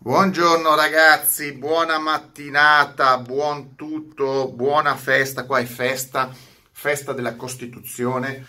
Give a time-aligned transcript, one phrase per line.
[0.00, 6.32] Buongiorno ragazzi, buona mattinata, buon tutto, buona festa, qua è festa,
[6.70, 8.46] festa della Costituzione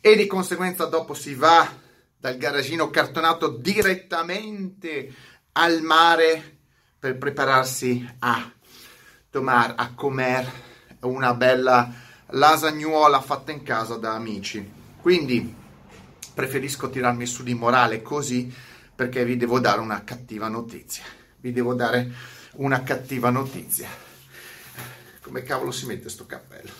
[0.00, 1.72] e di conseguenza dopo si va
[2.18, 5.14] dal garagino cartonato direttamente
[5.52, 6.58] al mare
[6.98, 8.50] per prepararsi a
[9.30, 10.50] tomare, a comer
[11.02, 11.92] una bella
[12.30, 14.68] lasagnuola fatta in casa da amici.
[15.00, 15.54] Quindi
[16.34, 18.52] preferisco tirarmi su di morale così
[18.98, 21.04] perché vi devo dare una cattiva notizia.
[21.36, 22.10] Vi devo dare
[22.54, 23.88] una cattiva notizia.
[25.22, 26.72] Come cavolo si mette sto cappello?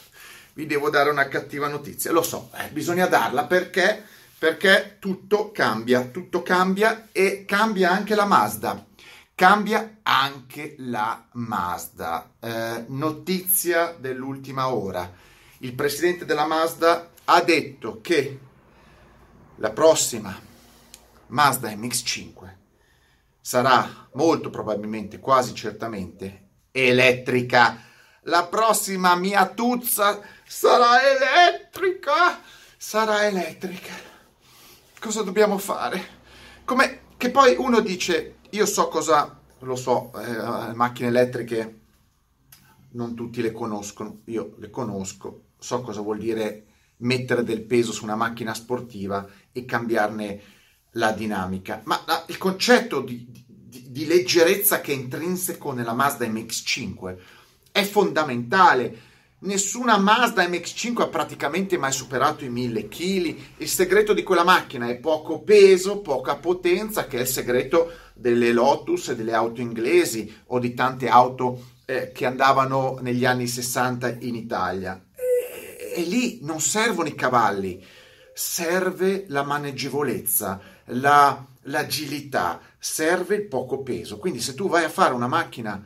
[0.54, 2.10] Vi devo dare una cattiva notizia.
[2.10, 4.02] Lo so, eh, bisogna darla perché,
[4.36, 8.84] perché tutto cambia, tutto cambia e cambia anche la Mazda.
[9.36, 12.32] Cambia anche la Mazda.
[12.40, 15.08] Eh, notizia dell'ultima ora.
[15.58, 18.38] Il presidente della Mazda ha detto che
[19.54, 20.46] la prossima
[21.28, 22.56] Mazda MX5
[23.40, 27.82] sarà molto probabilmente, quasi certamente, elettrica.
[28.22, 32.42] La prossima mia tuzza sarà elettrica,
[32.76, 33.92] sarà elettrica.
[35.00, 36.16] Cosa dobbiamo fare?
[36.64, 41.80] Come che poi uno dice, io so cosa, lo so, eh, macchine elettriche
[42.90, 46.64] non tutti le conoscono, io le conosco, so cosa vuol dire
[46.98, 50.40] mettere del peso su una macchina sportiva e cambiarne
[50.92, 56.26] la dinamica, ma la, il concetto di, di, di, leggerezza che è intrinseco nella Mazda
[56.26, 57.16] MX5
[57.70, 59.06] è fondamentale.
[59.40, 63.36] Nessuna Mazda MX5 ha praticamente mai superato i 1000 kg.
[63.58, 68.52] Il segreto di quella macchina è poco peso, poca potenza, che è il segreto delle
[68.52, 74.16] Lotus e delle auto inglesi o di tante auto eh, che andavano negli anni 60
[74.20, 75.00] in Italia.
[75.14, 77.82] E, e lì non servono i cavalli,
[78.38, 84.18] serve la maneggevolezza, la, l'agilità, serve il poco peso.
[84.18, 85.84] Quindi se tu vai a fare una macchina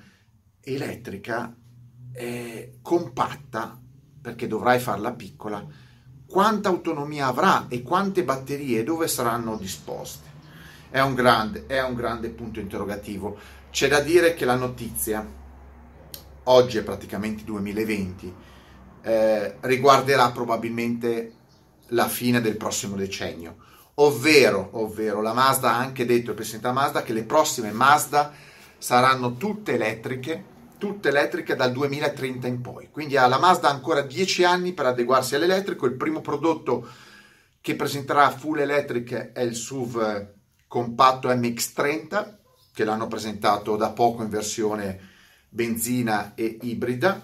[0.60, 1.56] elettrica
[2.12, 3.80] eh, compatta,
[4.20, 5.66] perché dovrai farla piccola,
[6.26, 10.28] quanta autonomia avrà e quante batterie dove saranno disposte?
[10.90, 13.38] È un grande, è un grande punto interrogativo.
[13.70, 15.26] C'è da dire che la notizia,
[16.44, 18.34] oggi è praticamente 2020,
[19.00, 21.40] eh, riguarderà probabilmente
[21.92, 23.56] la fine del prossimo decennio.
[23.96, 28.32] Ovvero, ovvero, la Mazda ha anche detto, il presidente Mazda, che le prossime Mazda
[28.78, 32.88] saranno tutte elettriche, tutte elettriche dal 2030 in poi.
[32.90, 35.86] Quindi la Mazda ancora 10 anni per adeguarsi all'elettrico.
[35.86, 36.88] Il primo prodotto
[37.60, 40.26] che presenterà full electric è il SUV
[40.66, 42.36] compatto MX30,
[42.72, 45.10] che l'hanno presentato da poco in versione
[45.50, 47.20] benzina e ibrida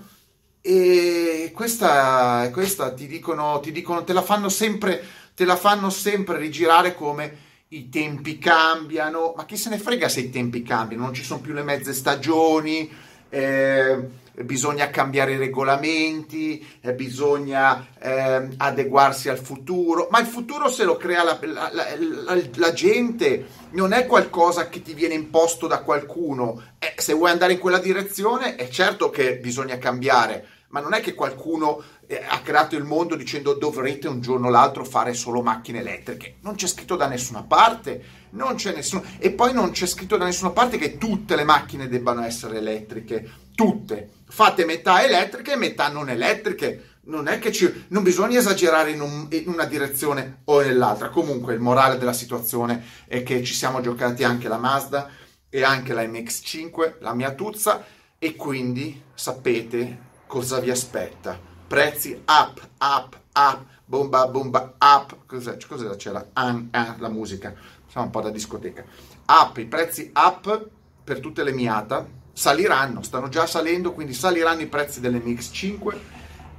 [0.70, 5.02] e questa, questa ti, dicono, ti dicono, te la fanno sempre,
[5.34, 10.20] te la fanno sempre rigirare come i tempi cambiano, ma chi se ne frega se
[10.20, 12.90] i tempi cambiano, non ci sono più le mezze stagioni,
[13.30, 13.98] eh,
[14.42, 20.98] bisogna cambiare i regolamenti, eh, bisogna eh, adeguarsi al futuro, ma il futuro se lo
[20.98, 26.62] crea la, la, la, la, gente, non è qualcosa che ti viene imposto da qualcuno,
[26.78, 31.00] eh, se vuoi andare in quella direzione è certo che bisogna cambiare ma non è
[31.00, 35.42] che qualcuno eh, ha creato il mondo dicendo dovrete un giorno o l'altro fare solo
[35.42, 36.36] macchine elettriche.
[36.42, 39.02] Non c'è scritto da nessuna parte, non c'è nessuno.
[39.18, 43.30] E poi non c'è scritto da nessuna parte che tutte le macchine debbano essere elettriche.
[43.54, 44.10] Tutte.
[44.28, 46.96] Fate metà elettriche e metà non elettriche.
[47.04, 51.08] Non è che ci, non bisogna esagerare in, un, in una direzione o nell'altra.
[51.08, 55.08] Comunque il morale della situazione è che ci siamo giocati anche la Mazda
[55.48, 57.82] e anche la MX5, la mia tuzza,
[58.18, 61.36] e quindi sapete cosa vi aspetta.
[61.66, 65.16] Prezzi up, up, up, bomba, bomba, up.
[65.26, 65.56] Cos'è?
[65.66, 65.96] Cos'era?
[65.96, 67.52] C'era an, an, la musica.
[67.88, 68.84] Siamo un po' da discoteca.
[69.26, 70.68] Up, i prezzi up
[71.02, 75.96] per tutte le Miata saliranno, stanno già salendo, quindi saliranno i prezzi delle MX5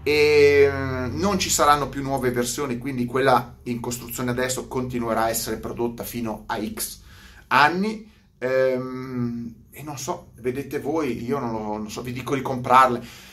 [0.03, 5.29] e mm, non ci saranno più nuove versioni, quindi quella in costruzione adesso continuerà a
[5.29, 7.01] essere prodotta fino a X
[7.47, 8.11] anni.
[8.39, 13.27] Ehm, e non so, vedete voi, io non, lo, non so, vi dico di comprarle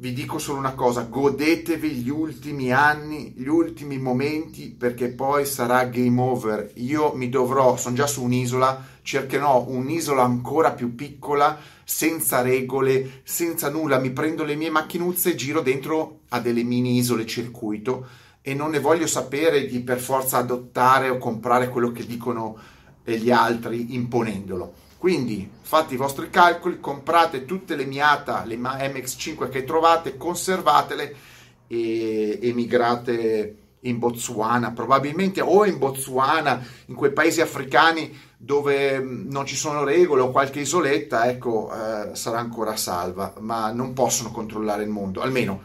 [0.00, 5.84] vi dico solo una cosa, godetevi gli ultimi anni, gli ultimi momenti perché poi sarà
[5.84, 6.70] game over.
[6.76, 13.68] Io mi dovrò, sono già su un'isola, cercherò un'isola ancora più piccola, senza regole, senza
[13.68, 18.06] nulla, mi prendo le mie macchinuzze e giro dentro a delle mini isole circuito
[18.40, 22.56] e non ne voglio sapere di per forza adottare o comprare quello che dicono
[23.04, 29.64] gli altri imponendolo quindi fate i vostri calcoli, comprate tutte le Miata, le MX5 che
[29.64, 31.16] trovate, conservatele
[31.66, 39.46] e emigrate in Botswana, probabilmente o in Botswana, in quei paesi africani dove mm, non
[39.46, 44.82] ci sono regole o qualche isoletta, ecco, eh, sarà ancora salva, ma non possono controllare
[44.82, 45.62] il mondo, almeno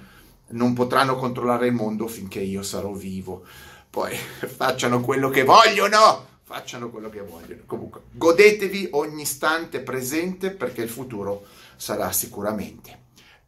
[0.51, 3.43] non potranno controllare il mondo finché io sarò vivo.
[3.89, 7.63] Poi facciano quello che vogliono, facciano quello che vogliono.
[7.65, 11.45] Comunque, godetevi ogni istante presente perché il futuro
[11.75, 12.99] sarà sicuramente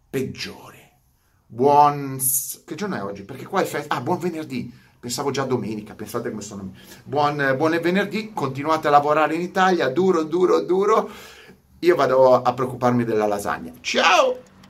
[0.10, 0.76] peggiore.
[1.46, 2.20] Buon...
[2.66, 3.22] che giorno è oggi?
[3.22, 3.96] Perché qua è festa...
[3.96, 4.86] Ah, buon venerdì!
[5.00, 6.74] Pensavo già domenica, pensate come sono.
[7.04, 11.08] Buon, buon venerdì, continuate a lavorare in Italia, duro, duro, duro.
[11.80, 13.72] Io vado a preoccuparmi della lasagna.
[13.80, 14.47] Ciao!